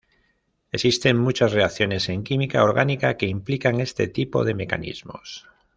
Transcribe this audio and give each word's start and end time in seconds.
Existen 0.71 1.15
muchas 1.19 1.53
reacciones 1.53 2.09
en 2.09 2.23
química 2.23 2.63
orgánica 2.63 3.17
que 3.17 3.27
implican 3.27 3.79
este 3.81 4.07
tipo 4.07 4.43
de 4.45 4.55
mecanismos. 4.55 5.47